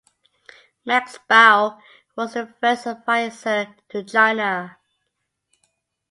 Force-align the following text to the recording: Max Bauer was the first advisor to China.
Max 0.83 1.19
Bauer 1.29 1.77
was 2.15 2.33
the 2.33 2.47
first 2.59 2.87
advisor 2.87 3.75
to 3.89 4.03
China. 4.03 4.79